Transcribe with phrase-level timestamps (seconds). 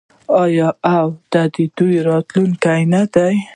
[0.43, 1.33] آیا او د
[1.77, 3.35] دوی راتلونکی نه دی؟